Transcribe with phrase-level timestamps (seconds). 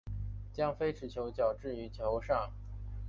[0.51, 2.49] 将非持球脚置于球上。